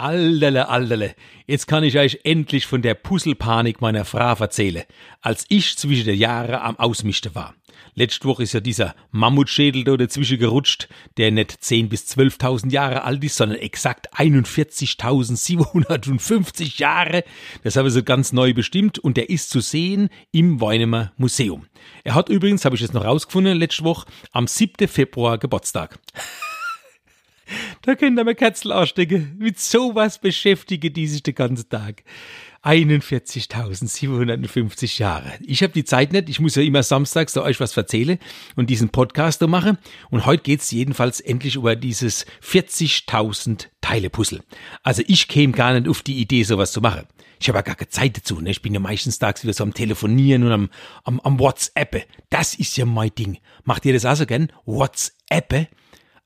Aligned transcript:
Allerle, 0.00 0.68
allerle. 0.70 1.14
Jetzt 1.46 1.66
kann 1.66 1.84
ich 1.84 1.98
euch 1.98 2.20
endlich 2.24 2.64
von 2.64 2.80
der 2.80 2.94
Puzzlepanik 2.94 3.82
meiner 3.82 4.06
Frau 4.06 4.32
erzählen, 4.32 4.84
als 5.20 5.44
ich 5.50 5.76
zwischen 5.76 6.06
den 6.06 6.18
Jahren 6.18 6.54
am 6.54 6.78
Ausmischte 6.78 7.34
war. 7.34 7.52
Letzte 7.94 8.26
Woche 8.26 8.44
ist 8.44 8.54
ja 8.54 8.60
dieser 8.60 8.94
Mammutschädel 9.10 9.84
da 9.84 9.98
dazwischen 9.98 10.38
gerutscht, 10.38 10.88
der 11.18 11.32
nicht 11.32 11.52
10.000 11.52 11.88
bis 11.90 12.06
12.000 12.16 12.72
Jahre 12.72 13.04
alt 13.04 13.22
ist, 13.22 13.36
sondern 13.36 13.58
exakt 13.58 14.10
41.750 14.14 16.80
Jahre. 16.80 17.22
Das 17.62 17.76
habe 17.76 17.88
ich 17.88 17.94
so 17.94 18.02
ganz 18.02 18.32
neu 18.32 18.54
bestimmt 18.54 18.98
und 18.98 19.18
der 19.18 19.28
ist 19.28 19.50
zu 19.50 19.60
sehen 19.60 20.08
im 20.32 20.62
Weinemer 20.62 21.12
Museum. 21.18 21.66
Er 22.04 22.14
hat 22.14 22.30
übrigens, 22.30 22.64
habe 22.64 22.74
ich 22.74 22.80
jetzt 22.80 22.94
noch 22.94 23.04
rausgefunden, 23.04 23.58
letzte 23.58 23.84
Woche, 23.84 24.06
am 24.32 24.46
7. 24.46 24.88
Februar 24.88 25.36
Geburtstag. 25.36 25.98
Da 27.82 27.94
könnt 27.94 28.18
ihr 28.18 28.24
mir 28.24 28.34
Katzel 28.34 28.72
ausstecken. 28.72 29.36
Mit 29.38 29.58
sowas 29.58 30.18
beschäftigen 30.18 30.92
die 30.92 31.06
sich 31.06 31.22
den 31.22 31.34
ganzen 31.34 31.70
Tag. 31.70 32.04
41.750 32.62 35.00
Jahre. 35.00 35.32
Ich 35.40 35.62
habe 35.62 35.72
die 35.72 35.84
Zeit 35.84 36.12
nicht. 36.12 36.28
Ich 36.28 36.40
muss 36.40 36.56
ja 36.56 36.62
immer 36.62 36.82
samstags 36.82 37.32
da 37.32 37.40
euch 37.40 37.58
was 37.58 37.74
erzählen 37.74 38.18
und 38.54 38.68
diesen 38.68 38.90
Podcast 38.90 39.40
da 39.40 39.46
machen. 39.46 39.78
Und 40.10 40.26
heute 40.26 40.42
geht's 40.42 40.70
jedenfalls 40.70 41.20
endlich 41.20 41.56
über 41.56 41.74
dieses 41.74 42.26
40.000 42.44 43.68
Teile 43.80 44.10
Puzzle. 44.10 44.42
Also 44.82 45.02
ich 45.06 45.28
käme 45.28 45.54
gar 45.54 45.72
nicht 45.72 45.88
auf 45.88 46.02
die 46.02 46.18
Idee, 46.18 46.42
sowas 46.42 46.72
zu 46.72 46.82
machen. 46.82 47.06
Ich 47.40 47.48
habe 47.48 47.60
ja 47.60 47.62
gar 47.62 47.76
keine 47.76 47.88
Zeit 47.88 48.18
dazu. 48.18 48.42
Ne? 48.42 48.50
Ich 48.50 48.60
bin 48.60 48.74
ja 48.74 48.80
meistens 48.80 49.18
tags 49.18 49.42
wieder 49.42 49.54
so 49.54 49.64
am 49.64 49.72
Telefonieren 49.72 50.44
und 50.44 50.52
am, 50.52 50.68
am, 51.04 51.18
am 51.20 51.40
WhatsApp. 51.40 52.06
Das 52.28 52.54
ist 52.54 52.76
ja 52.76 52.84
mein 52.84 53.14
Ding. 53.14 53.38
Macht 53.64 53.86
ihr 53.86 53.94
das 53.94 54.04
auch 54.04 54.16
so 54.16 54.26
gern? 54.26 54.52
WhatsApp? 54.66 55.68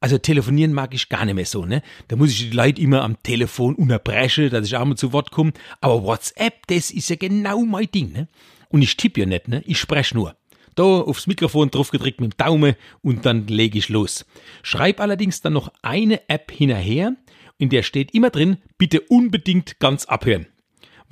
Also 0.04 0.18
telefonieren 0.18 0.74
mag 0.74 0.92
ich 0.92 1.08
gar 1.08 1.24
nicht 1.24 1.34
mehr 1.34 1.46
so, 1.46 1.64
ne? 1.64 1.80
Da 2.08 2.16
muss 2.16 2.28
ich 2.28 2.50
die 2.50 2.54
Leute 2.54 2.78
immer 2.78 3.00
am 3.00 3.22
Telefon 3.22 3.74
unterbrechen, 3.74 4.50
dass 4.50 4.66
ich 4.66 4.76
auch 4.76 4.84
mal 4.84 4.96
zu 4.96 5.14
Wort 5.14 5.30
komme. 5.30 5.54
Aber 5.80 6.02
WhatsApp, 6.02 6.66
das 6.66 6.90
ist 6.90 7.08
ja 7.08 7.16
genau 7.16 7.64
mein 7.64 7.90
Ding, 7.90 8.12
ne? 8.12 8.28
Und 8.68 8.82
ich 8.82 8.98
tippe 8.98 9.20
ja 9.20 9.26
nicht, 9.26 9.48
ne? 9.48 9.62
Ich 9.64 9.78
spreche 9.78 10.14
nur. 10.14 10.36
Da 10.74 10.82
aufs 10.82 11.26
Mikrofon 11.26 11.70
drauf 11.70 11.90
gedrückt 11.90 12.20
mit 12.20 12.34
dem 12.34 12.36
Daumen 12.36 12.74
und 13.00 13.24
dann 13.24 13.46
lege 13.46 13.78
ich 13.78 13.88
los. 13.88 14.26
Schreib 14.62 15.00
allerdings 15.00 15.40
dann 15.40 15.54
noch 15.54 15.72
eine 15.80 16.28
App 16.28 16.50
hinterher, 16.50 17.16
in 17.56 17.70
der 17.70 17.82
steht 17.82 18.12
immer 18.12 18.28
drin, 18.28 18.58
bitte 18.76 19.00
unbedingt 19.08 19.80
ganz 19.80 20.04
abhören. 20.04 20.44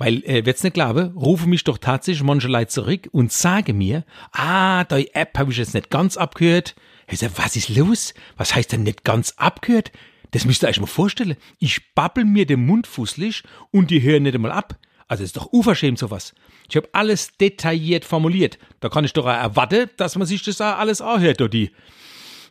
Weil, 0.03 0.21
äh, 0.25 0.45
wird's 0.45 0.63
nicht 0.63 0.73
glauben, 0.73 1.15
rufe 1.15 1.47
mich 1.47 1.63
doch 1.63 1.77
tatsächlich 1.77 2.23
manche 2.23 2.49
Leute 2.49 2.67
zurück 2.67 3.07
und 3.13 3.31
sage 3.31 3.73
mir, 3.73 4.03
ah, 4.33 4.83
die 4.83 5.15
App 5.15 5.37
habe 5.37 5.53
ich 5.53 5.57
jetzt 5.57 5.73
nicht 5.73 5.89
ganz 5.89 6.17
abgehört, 6.17 6.75
ich 7.09 7.19
sag, 7.19 7.31
was 7.37 7.55
ist 7.55 7.69
los? 7.69 8.13
Was 8.35 8.53
heißt 8.53 8.73
denn 8.73 8.83
nicht 8.83 9.05
ganz 9.05 9.35
abgehört? 9.37 9.93
Das 10.31 10.43
müsst 10.43 10.61
ihr 10.61 10.67
euch 10.67 10.81
mal 10.81 10.87
vorstellen. 10.87 11.37
Ich 11.57 11.93
babbel 11.93 12.25
mir 12.25 12.45
den 12.45 12.65
Mund 12.65 12.85
fußlich 12.85 13.43
und 13.71 13.91
die 13.91 14.01
hören 14.01 14.23
nicht 14.23 14.35
einmal 14.35 14.51
ab. 14.51 14.77
Also 15.07 15.23
ist 15.23 15.37
doch 15.37 15.45
unverschämt 15.45 15.99
sowas. 15.99 16.35
Ich 16.69 16.75
habe 16.75 16.89
alles 16.91 17.37
detailliert 17.37 18.03
formuliert. 18.03 18.59
Da 18.81 18.89
kann 18.89 19.05
ich 19.05 19.13
doch 19.13 19.25
auch 19.25 19.29
erwarten, 19.29 19.89
dass 19.95 20.17
man 20.17 20.27
sich 20.27 20.43
das 20.43 20.59
auch 20.59 20.79
alles 20.79 20.99
anhört, 20.99 21.39
oder 21.39 21.47
die, 21.47 21.71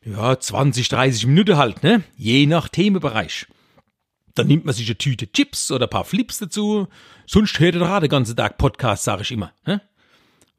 ja, 0.06 0.41
20, 0.41 0.89
30 0.89 1.27
Minuten 1.27 1.58
halt, 1.58 1.83
ne? 1.83 2.02
Je 2.17 2.46
nach 2.46 2.70
Themenbereich. 2.70 3.46
Dann 4.35 4.47
nimmt 4.47 4.65
man 4.65 4.75
sich 4.75 4.87
eine 4.89 4.98
Tüte 4.98 5.31
Chips 5.31 5.70
oder 5.70 5.87
ein 5.87 5.91
paar 5.91 6.05
Flips 6.05 6.39
dazu. 6.39 6.89
Sonst 7.27 7.59
hört 7.59 7.75
ihr 7.75 8.01
den 8.01 8.09
ganzen 8.09 8.37
Tag 8.37 8.59
Podcast, 8.59 9.05
sage 9.05 9.23
ich 9.23 9.33
immer. 9.33 9.53
Ne? 9.67 9.81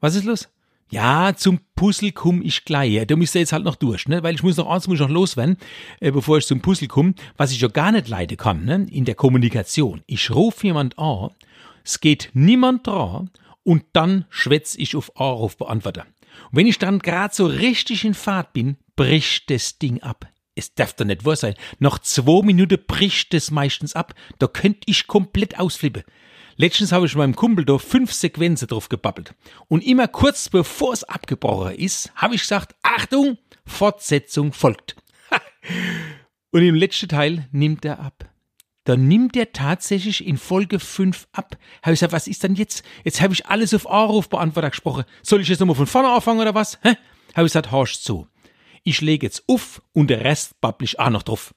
Was 0.00 0.14
ist 0.14 0.24
los? 0.24 0.48
Ja, 0.90 1.34
zum 1.34 1.60
Puzzle 1.74 2.12
komm 2.12 2.42
ich 2.42 2.64
gleich. 2.64 3.04
Da 3.06 3.16
müsst 3.16 3.34
ihr 3.34 3.40
jetzt 3.40 3.52
halt 3.52 3.64
noch 3.64 3.76
durch, 3.76 4.06
ne? 4.06 4.22
Weil 4.22 4.34
ich 4.34 4.42
muss 4.42 4.56
noch 4.56 4.70
eins 4.70 4.86
muss 4.86 4.96
ich 4.96 5.00
noch 5.00 5.10
loswerden, 5.10 5.56
äh, 6.00 6.12
bevor 6.12 6.38
ich 6.38 6.46
zum 6.46 6.60
Puzzle 6.60 6.88
komme, 6.88 7.14
was 7.36 7.52
ich 7.52 7.60
ja 7.60 7.68
gar 7.68 7.90
nicht 7.90 8.08
leiden 8.08 8.36
kann, 8.36 8.64
ne? 8.64 8.86
In 8.90 9.04
der 9.04 9.14
Kommunikation. 9.14 10.02
Ich 10.06 10.30
rufe 10.30 10.66
jemand 10.66 10.98
an, 10.98 11.30
es 11.82 12.00
geht 12.00 12.30
niemand 12.34 12.86
dran 12.86 13.30
und 13.64 13.84
dann 13.92 14.26
schwätz 14.28 14.76
ich 14.76 14.94
auf 14.94 15.18
Anrufbeantworter. 15.18 16.06
Und 16.50 16.58
wenn 16.58 16.66
ich 16.66 16.78
dann 16.78 17.00
gerade 17.00 17.34
so 17.34 17.46
richtig 17.46 18.04
in 18.04 18.14
Fahrt 18.14 18.52
bin, 18.52 18.76
bricht 18.94 19.50
das 19.50 19.78
Ding 19.78 20.02
ab. 20.02 20.28
Es 20.54 20.74
darf 20.74 20.94
doch 20.94 21.04
nicht 21.04 21.24
wahr 21.24 21.36
sein. 21.36 21.54
Nach 21.78 21.98
zwei 21.98 22.42
Minuten 22.44 22.78
bricht 22.86 23.34
es 23.34 23.50
meistens 23.50 23.94
ab. 23.94 24.14
Da 24.38 24.46
könnte 24.46 24.82
ich 24.86 25.06
komplett 25.06 25.58
ausflippen. 25.58 26.04
Letztens 26.56 26.92
habe 26.92 27.06
ich 27.06 27.16
meinem 27.16 27.34
Kumpel 27.34 27.64
da 27.64 27.78
fünf 27.78 28.12
Sequenzen 28.12 28.68
drauf 28.68 28.88
gebabbelt. 28.88 29.34
Und 29.68 29.84
immer 29.84 30.06
kurz 30.06 30.48
bevor 30.48 30.92
es 30.92 31.02
abgebrochen 31.02 31.74
ist, 31.74 32.12
habe 32.14 32.36
ich 32.36 32.42
gesagt, 32.42 32.76
Achtung, 32.82 33.38
Fortsetzung 33.66 34.52
folgt. 34.52 34.94
Und 36.52 36.62
im 36.62 36.76
letzten 36.76 37.08
Teil 37.08 37.48
nimmt 37.50 37.84
er 37.84 37.98
ab. 37.98 38.30
Dann 38.84 39.08
nimmt 39.08 39.34
er 39.36 39.50
tatsächlich 39.52 40.24
in 40.24 40.36
Folge 40.36 40.78
5 40.78 41.26
ab. 41.32 41.56
Habe 41.82 41.94
ich 41.94 42.00
gesagt, 42.00 42.12
was 42.12 42.28
ist 42.28 42.44
denn 42.44 42.54
jetzt? 42.54 42.84
Jetzt 43.02 43.20
habe 43.20 43.32
ich 43.32 43.46
alles 43.46 43.74
auf 43.74 43.90
Anrufbeantworter 43.90 44.70
gesprochen. 44.70 45.04
Soll 45.22 45.40
ich 45.40 45.48
jetzt 45.48 45.58
nochmal 45.58 45.74
von 45.74 45.86
vorne 45.86 46.10
anfangen 46.10 46.40
oder 46.40 46.54
was? 46.54 46.78
Habe 46.82 46.96
ich 47.46 47.52
gesagt, 47.52 47.72
horch 47.72 48.00
zu. 48.00 48.28
Ich 48.84 49.00
lege 49.00 49.26
jetzt 49.26 49.44
auf 49.48 49.82
und 49.92 50.08
der 50.08 50.22
Rest 50.24 50.60
babbel 50.60 50.84
ich 50.84 51.00
auch 51.00 51.10
noch 51.10 51.22
drauf. 51.22 51.54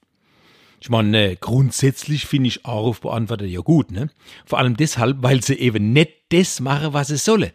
Ich 0.80 0.88
meine, 0.88 1.36
grundsätzlich 1.36 2.26
finde 2.26 2.48
ich 2.48 2.64
Anrufbeantworter 2.64 3.44
ja 3.44 3.60
gut, 3.60 3.90
ne? 3.90 4.10
Vor 4.46 4.58
allem 4.58 4.76
deshalb, 4.76 5.22
weil 5.22 5.42
sie 5.42 5.54
eben 5.54 5.92
nicht 5.92 6.12
das 6.30 6.60
machen, 6.60 6.92
was 6.92 7.08
sie 7.08 7.16
sollen. 7.18 7.52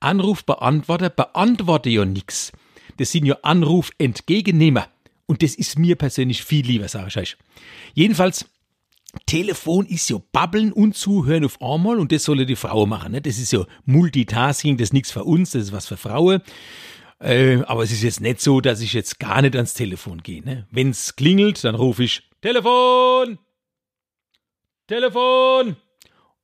Anrufbeantworter 0.00 1.08
beantworten 1.08 1.90
ja 1.90 2.04
nix. 2.04 2.52
Das 2.98 3.12
sind 3.12 3.26
ja 3.26 3.38
Anrufentgegennehmer. 3.42 4.88
Und 5.26 5.42
das 5.42 5.54
ist 5.54 5.78
mir 5.78 5.96
persönlich 5.96 6.44
viel 6.44 6.66
lieber, 6.66 6.88
sage 6.88 7.08
ich 7.08 7.16
euch. 7.16 7.36
Jedenfalls, 7.94 8.44
Telefon 9.26 9.86
ist 9.86 10.10
ja 10.10 10.18
babbeln 10.32 10.72
und 10.72 10.96
zuhören 10.96 11.44
auf 11.44 11.62
einmal 11.62 11.98
und 11.98 12.12
das 12.12 12.24
soll 12.24 12.44
die 12.44 12.56
Frau 12.56 12.84
machen. 12.84 13.12
Ne? 13.12 13.22
Das 13.22 13.38
ist 13.38 13.52
ja 13.52 13.64
Multitasking, 13.86 14.76
das 14.76 14.88
ist 14.88 14.92
nichts 14.92 15.12
für 15.12 15.24
uns, 15.24 15.52
das 15.52 15.64
ist 15.64 15.72
was 15.72 15.86
für 15.86 15.96
Frauen. 15.96 16.42
Äh, 17.20 17.62
aber 17.62 17.82
es 17.82 17.92
ist 17.92 18.02
jetzt 18.02 18.20
nicht 18.20 18.40
so, 18.40 18.60
dass 18.60 18.80
ich 18.80 18.92
jetzt 18.92 19.18
gar 19.18 19.42
nicht 19.42 19.56
ans 19.56 19.74
Telefon 19.74 20.22
gehe. 20.22 20.42
Ne? 20.42 20.66
Wenn 20.70 20.90
es 20.90 21.16
klingelt, 21.16 21.64
dann 21.64 21.74
rufe 21.74 22.04
ich 22.04 22.22
Telefon! 22.40 23.38
Telefon! 24.86 25.76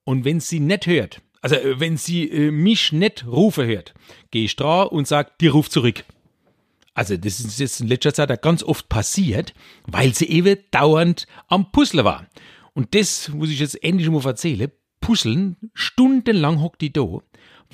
Und 0.04 0.24
wenn 0.24 0.40
sie 0.40 0.60
nicht 0.60 0.86
hört, 0.86 1.20
also 1.42 1.56
äh, 1.56 1.78
wenn 1.80 1.96
sie 1.96 2.28
äh, 2.28 2.50
mich 2.50 2.92
nicht 2.92 3.26
rufen 3.26 3.66
hört, 3.66 3.94
gehe 4.30 4.44
ich 4.44 4.56
dran 4.56 4.88
und 4.88 5.06
sage, 5.06 5.32
die 5.40 5.48
ruft 5.48 5.72
zurück. 5.72 6.04
Also 6.94 7.16
das 7.16 7.40
ist 7.40 7.60
jetzt 7.60 7.80
in 7.80 7.88
letzter 7.88 8.14
Zeit 8.14 8.42
ganz 8.42 8.62
oft 8.62 8.88
passiert, 8.88 9.54
weil 9.86 10.14
sie 10.14 10.28
eben 10.28 10.58
dauernd 10.70 11.26
am 11.48 11.70
Puzzle 11.72 12.04
war. 12.04 12.26
Und 12.74 12.94
das 12.94 13.28
muss 13.28 13.50
ich 13.50 13.60
jetzt 13.60 13.82
endlich 13.82 14.10
mal 14.10 14.24
erzählen. 14.24 14.70
Puzzeln, 15.00 15.56
stundenlang 15.72 16.60
hockt 16.60 16.82
die 16.82 16.92
da, 16.92 17.20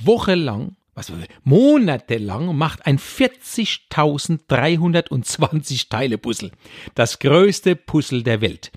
wochenlang 0.01 0.76
was 0.97 1.13
monatelang 1.45 2.57
macht 2.57 2.85
ein 2.87 2.99
40.320 2.99 5.89
Teile 5.89 6.19
Puzzle. 6.19 6.51
Das 6.95 7.21
größte 7.21 7.77
Puzzle 7.77 8.23
der 8.23 8.41
Welt. 8.41 8.73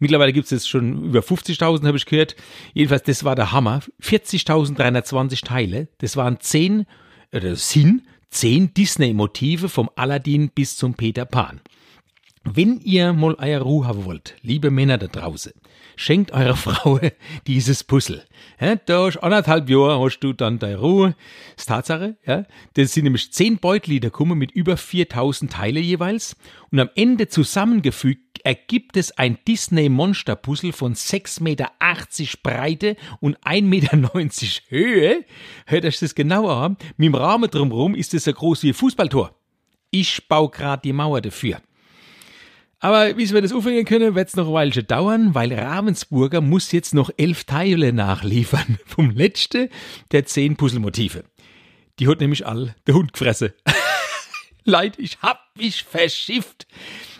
Mittlerweile 0.00 0.32
gibt 0.32 0.46
es 0.46 0.50
jetzt 0.50 0.68
schon 0.68 1.04
über 1.04 1.20
50.000, 1.20 1.86
habe 1.86 1.96
ich 1.96 2.06
gehört. 2.06 2.34
Jedenfalls, 2.74 3.04
das 3.04 3.22
war 3.22 3.36
der 3.36 3.52
Hammer. 3.52 3.82
40.320 4.02 5.44
Teile. 5.44 5.86
Das 5.98 6.16
waren 6.16 6.40
zehn, 6.40 6.86
oder 7.32 7.54
sind 7.54 8.02
zehn 8.30 8.74
Disney-Motive 8.74 9.68
vom 9.68 9.90
Aladdin 9.96 10.50
bis 10.50 10.76
zum 10.76 10.94
Peter 10.94 11.24
Pan. 11.24 11.60
Wenn 12.44 12.80
ihr 12.80 13.12
mal 13.12 13.34
euer 13.34 13.60
Ruhe 13.60 13.86
haben 13.86 14.06
wollt, 14.06 14.34
liebe 14.40 14.70
Männer 14.70 14.96
da 14.96 15.08
draußen, 15.08 15.52
schenkt 15.94 16.32
eurer 16.32 16.56
Frau 16.56 16.98
dieses 17.46 17.84
Puzzle. 17.84 18.24
Ja, 18.58 18.76
da 18.76 19.08
ist 19.08 19.18
anderthalb 19.18 19.68
Jahre 19.68 20.00
hast 20.00 20.20
du 20.20 20.32
dann 20.32 20.58
deine 20.58 20.78
Ruhe. 20.78 21.14
Das 21.54 21.64
ist 21.64 21.66
Tatsache, 21.66 22.16
ja. 22.26 22.46
Das 22.74 22.94
sind 22.94 23.04
nämlich 23.04 23.30
zehn 23.30 23.58
Beutel, 23.58 24.00
die 24.00 24.08
kommen 24.08 24.38
mit 24.38 24.52
über 24.52 24.78
4000 24.78 25.52
Teile 25.52 25.80
jeweils. 25.80 26.34
Und 26.70 26.80
am 26.80 26.88
Ende 26.94 27.28
zusammengefügt 27.28 28.40
ergibt 28.42 28.96
es 28.96 29.12
ein 29.18 29.36
Disney-Monster-Puzzle 29.46 30.72
von 30.72 30.94
6,80 30.94 31.42
Meter 31.42 31.70
Breite 32.42 32.96
und 33.20 33.38
1,90 33.40 33.62
Meter 33.64 34.10
Höhe. 34.68 35.24
Hört 35.66 35.84
euch 35.84 35.98
das 35.98 36.14
genauer 36.14 36.56
an. 36.56 36.76
Mit 36.96 37.08
dem 37.08 37.14
Rahmen 37.16 37.50
drumherum 37.50 37.94
ist 37.94 38.14
es 38.14 38.24
so 38.24 38.32
groß 38.32 38.62
wie 38.62 38.68
ein 38.68 38.74
Fußballtor. 38.74 39.36
Ich 39.90 40.26
baue 40.26 40.48
gerade 40.48 40.82
die 40.82 40.94
Mauer 40.94 41.20
dafür. 41.20 41.60
Aber 42.82 43.12
bis 43.12 43.34
wir 43.34 43.42
das 43.42 43.52
aufhängen 43.52 43.84
können, 43.84 44.14
wird 44.14 44.28
es 44.28 44.36
noch 44.36 44.48
ein 44.48 44.54
Weilchen 44.54 44.86
dauern, 44.86 45.34
weil 45.34 45.52
Ravensburger 45.52 46.40
muss 46.40 46.72
jetzt 46.72 46.94
noch 46.94 47.10
elf 47.18 47.44
Teile 47.44 47.92
nachliefern 47.92 48.78
vom 48.86 49.10
letzten 49.10 49.68
der 50.12 50.24
zehn 50.24 50.56
Puzzlemotive. 50.56 51.24
Die 51.98 52.08
hat 52.08 52.20
nämlich 52.20 52.46
all 52.46 52.74
der 52.86 52.94
Hund 52.94 53.12
gefressen. 53.12 53.52
Leid, 54.64 54.98
ich 54.98 55.18
hab 55.20 55.40
mich 55.56 55.84
verschifft. 55.84 56.66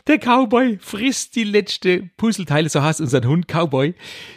Der 0.06 0.18
Cowboy 0.18 0.78
frisst 0.80 1.36
die 1.36 1.44
letzte 1.44 2.08
Puzzleteile, 2.16 2.68
so 2.68 2.82
heißt 2.82 3.00
unser 3.00 3.22
Hund 3.22 3.46
Cowboy. 3.48 3.94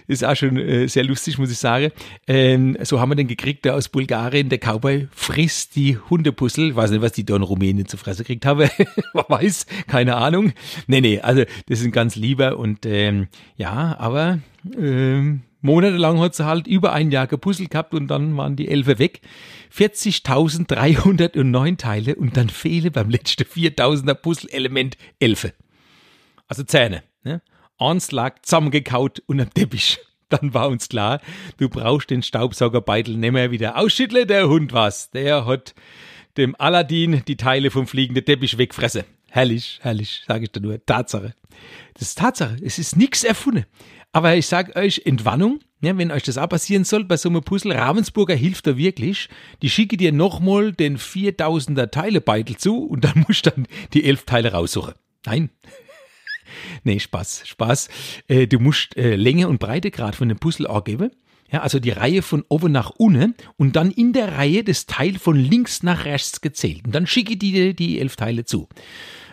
Ist 0.07 0.23
auch 0.23 0.35
schon 0.35 0.57
äh, 0.57 0.87
sehr 0.87 1.03
lustig, 1.03 1.37
muss 1.37 1.51
ich 1.51 1.57
sagen. 1.57 1.91
Ähm, 2.27 2.77
so 2.81 2.99
haben 2.99 3.09
wir 3.09 3.15
den 3.15 3.27
gekriegt, 3.27 3.65
der 3.65 3.75
aus 3.75 3.89
Bulgarien. 3.89 4.49
Der 4.49 4.59
Cowboy 4.59 5.07
frisst 5.11 5.75
die 5.75 5.97
Hundepuzzle. 5.97 6.69
Ich 6.69 6.75
weiß 6.75 6.91
nicht, 6.91 7.01
was 7.01 7.13
die 7.13 7.25
da 7.25 7.35
in 7.35 7.43
Rumänien 7.43 7.87
zu 7.87 7.97
fressen 7.97 8.19
gekriegt 8.19 8.45
haben. 8.45 8.69
Man 9.13 9.25
weiß, 9.27 9.65
keine 9.87 10.15
Ahnung. 10.15 10.53
Nee, 10.87 11.01
nee, 11.01 11.19
also 11.19 11.43
das 11.67 11.79
sind 11.79 11.91
ganz 11.91 12.15
lieber 12.15 12.57
und 12.57 12.85
ähm, 12.85 13.27
ja, 13.57 13.95
aber 13.97 14.39
ähm, 14.77 15.41
monatelang 15.63 16.19
hat 16.19 16.35
sie 16.35 16.45
halt 16.45 16.67
über 16.67 16.93
ein 16.93 17.11
Jahr 17.11 17.27
gepuzzelt 17.27 17.71
gehabt 17.71 17.93
und 17.93 18.07
dann 18.07 18.35
waren 18.37 18.55
die 18.55 18.67
Elfe 18.67 18.99
weg. 18.99 19.21
40.309 19.75 21.77
Teile 21.77 22.15
und 22.15 22.37
dann 22.37 22.49
fehle 22.49 22.91
beim 22.91 23.09
letzten 23.09 23.43
4.000er 23.43 24.13
Puzzle-Element 24.13 24.97
Elfe. 25.19 25.53
Also 26.47 26.63
Zähne. 26.63 27.03
Ne? 27.23 27.41
Eins 27.77 28.11
lag 28.11 28.41
zusammengekaut 28.43 29.23
unterm 29.25 29.53
Teppich. 29.53 29.99
Dann 30.29 30.53
war 30.53 30.69
uns 30.69 30.89
klar, 30.89 31.21
du 31.57 31.69
brauchst 31.69 32.09
den 32.09 32.23
Staubsaugerbeitel 32.23 33.17
nicht 33.17 33.33
mehr 33.33 33.51
wieder 33.51 33.77
ausschütteln, 33.77 34.27
der 34.27 34.49
Hund 34.49 34.73
was. 34.73 35.11
Der 35.11 35.45
hat 35.45 35.75
dem 36.37 36.55
Aladdin 36.57 37.21
die 37.27 37.37
Teile 37.37 37.69
vom 37.69 37.85
fliegenden 37.85 38.25
Teppich 38.25 38.57
wegfressen. 38.57 39.03
Herrlich, 39.29 39.79
herrlich, 39.81 40.23
sage 40.27 40.45
ich 40.45 40.51
dir 40.51 40.61
nur. 40.61 40.83
Tatsache. 40.85 41.35
Das 41.93 42.09
ist 42.09 42.17
Tatsache. 42.17 42.57
Es 42.63 42.79
ist 42.79 42.95
nichts 42.95 43.23
erfunden. 43.23 43.65
Aber 44.13 44.35
ich 44.35 44.45
sage 44.45 44.75
euch, 44.75 45.01
Entwarnung, 45.05 45.59
ja, 45.81 45.97
wenn 45.97 46.11
euch 46.11 46.21
das 46.21 46.37
auch 46.37 46.47
passieren 46.47 46.83
soll 46.83 47.03
bei 47.03 47.17
so 47.17 47.29
einem 47.29 47.41
Puzzle, 47.41 47.73
Ravensburger 47.73 48.35
hilft 48.35 48.67
da 48.67 48.77
wirklich. 48.77 49.27
Die 49.63 49.71
schicke 49.71 49.97
dir 49.97 50.11
nochmal 50.11 50.71
den 50.71 50.97
4000er 50.97 51.89
Teilebeitel 51.89 52.55
zu 52.55 52.85
und 52.85 53.03
dann 53.03 53.25
musst 53.27 53.47
du 53.47 53.49
dann 53.49 53.67
die 53.93 54.05
elf 54.05 54.23
Teile 54.23 54.53
raussuchen. 54.53 54.93
Nein. 55.25 55.49
nee, 56.83 56.99
Spaß, 56.99 57.47
Spaß. 57.47 57.89
Äh, 58.27 58.45
du 58.45 58.59
musst 58.59 58.95
äh, 58.97 59.15
Länge 59.15 59.47
und 59.47 59.59
Breitegrad 59.59 60.15
von 60.15 60.29
dem 60.29 60.37
Puzzle 60.37 60.67
angeben. 60.67 61.09
Ja, 61.51 61.61
also 61.61 61.79
die 61.79 61.91
Reihe 61.91 62.21
von 62.21 62.43
oben 62.49 62.71
nach 62.71 62.91
unten 62.91 63.35
und 63.57 63.75
dann 63.75 63.91
in 63.91 64.13
der 64.13 64.37
Reihe 64.37 64.63
das 64.63 64.85
Teil 64.85 65.17
von 65.17 65.35
links 65.35 65.83
nach 65.83 66.05
rechts 66.05 66.41
gezählt. 66.41 66.85
Und 66.85 66.93
dann 66.93 67.07
schicke 67.07 67.35
dir 67.35 67.73
die 67.73 67.99
elf 67.99 68.15
Teile 68.15 68.45
zu 68.45 68.69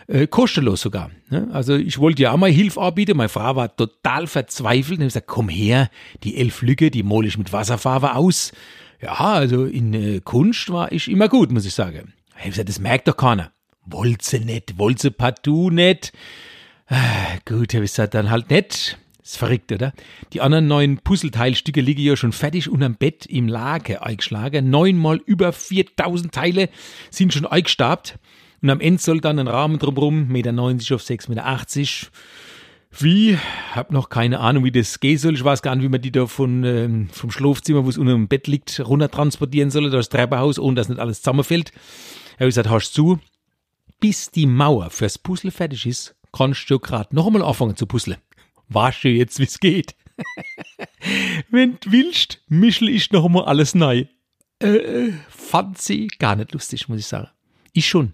äh, 0.07 0.27
kostenlos 0.27 0.81
sogar. 0.81 1.11
Ne? 1.29 1.49
Also 1.51 1.75
ich 1.75 1.99
wollte 1.99 2.23
ja 2.23 2.31
auch 2.31 2.37
mal 2.37 2.51
Hilfe 2.51 2.81
anbieten. 2.81 3.17
Meine 3.17 3.29
Frau 3.29 3.55
war 3.55 3.75
total 3.75 4.27
verzweifelt. 4.27 4.99
Und 4.99 5.05
ich 5.05 5.13
gesagt, 5.13 5.27
komm 5.27 5.49
her, 5.49 5.89
die 6.23 6.37
elf 6.37 6.61
Lücke, 6.61 6.91
die 6.91 7.03
mole 7.03 7.27
ich 7.27 7.37
mit 7.37 7.53
Wasserfarbe 7.53 8.15
aus. 8.15 8.51
Ja, 9.01 9.13
also 9.13 9.65
in 9.65 9.93
äh, 9.93 10.21
Kunst 10.21 10.69
war 10.71 10.91
ich 10.91 11.09
immer 11.09 11.27
gut, 11.27 11.51
muss 11.51 11.65
ich 11.65 11.73
sagen. 11.73 12.13
Ich 12.35 12.39
habe 12.41 12.49
gesagt, 12.49 12.69
das 12.69 12.79
merkt 12.79 13.07
doch 13.07 13.17
keiner. 13.17 13.51
Wollte 13.85 14.23
sie 14.23 14.39
nicht, 14.39 14.77
wollte 14.77 15.01
sie 15.01 15.11
partout 15.11 15.71
nicht. 15.71 16.13
Ah, 16.87 17.37
gut, 17.45 17.73
habe 17.73 17.85
ich 17.85 17.91
gesagt, 17.91 18.13
dann 18.13 18.29
halt 18.29 18.49
nicht. 18.49 18.97
ist 19.23 19.37
verrückt, 19.37 19.71
oder? 19.71 19.93
Die 20.33 20.41
anderen 20.41 20.67
neun 20.67 20.97
Puzzleteilstücke 20.97 21.81
liegen 21.81 22.01
ja 22.01 22.15
schon 22.15 22.31
fertig 22.31 22.69
unterm 22.69 22.95
Bett 22.95 23.25
im 23.25 23.47
Lager 23.47 24.05
eingeschlagen. 24.05 24.69
Neunmal 24.69 25.21
über 25.25 25.51
4000 25.53 26.33
Teile 26.33 26.69
sind 27.09 27.33
schon 27.33 27.45
eingestabt. 27.45 28.19
Und 28.61 28.69
am 28.69 28.79
Ende 28.79 29.01
soll 29.01 29.21
dann 29.21 29.39
ein 29.39 29.47
Rahmen 29.47 29.79
drumherum, 29.79 30.29
1,90 30.29 30.31
Meter 30.31 30.95
auf 30.95 31.01
6,80 31.01 31.29
Meter. 31.29 32.11
Wie? 32.99 33.37
Hab 33.73 33.91
noch 33.91 34.09
keine 34.09 34.39
Ahnung, 34.39 34.65
wie 34.65 34.71
das 34.71 34.99
gehen 34.99 35.17
soll. 35.17 35.33
Ich 35.33 35.43
weiß 35.43 35.61
gar 35.61 35.75
nicht, 35.75 35.85
wie 35.85 35.89
man 35.89 36.01
die 36.01 36.11
da 36.11 36.27
von, 36.27 36.63
ähm, 36.63 37.09
vom 37.09 37.31
Schlafzimmer, 37.31 37.85
wo 37.85 37.89
es 37.89 37.97
unter 37.97 38.11
dem 38.11 38.27
Bett 38.27 38.47
liegt, 38.47 38.79
runter 38.81 39.09
transportieren 39.09 39.71
soll, 39.71 39.89
das 39.89 40.09
Treppenhaus, 40.09 40.59
ohne 40.59 40.75
dass 40.75 40.89
nicht 40.89 40.99
alles 40.99 41.21
zusammenfällt. 41.21 41.71
Er 42.37 42.45
hat 42.45 42.49
gesagt, 42.49 42.69
hast 42.69 42.97
du, 42.97 43.17
bis 43.99 44.29
die 44.29 44.45
Mauer 44.45 44.89
fürs 44.89 45.17
Puzzle 45.17 45.51
fertig 45.51 45.85
ist, 45.85 46.15
kannst 46.33 46.69
du 46.69 46.79
gerade 46.79 47.15
noch 47.15 47.27
einmal 47.27 47.43
anfangen 47.43 47.77
zu 47.77 47.85
puzzeln. 47.85 48.17
Weißt 48.67 49.03
du 49.03 49.09
jetzt, 49.09 49.39
wie 49.39 49.43
es 49.43 49.59
geht? 49.59 49.95
Wenn 51.49 51.77
du 51.79 51.91
willst, 51.91 52.41
mischel 52.47 52.89
ich 52.89 53.11
noch 53.11 53.25
einmal 53.25 53.45
alles 53.45 53.73
neu. 53.73 54.05
Äh, 54.61 54.67
äh, 54.67 55.13
fand 55.29 55.77
sie 55.77 56.07
gar 56.07 56.35
nicht 56.35 56.53
lustig, 56.53 56.87
muss 56.89 56.99
ich 56.99 57.07
sagen. 57.07 57.29
Ich 57.73 57.87
schon. 57.87 58.13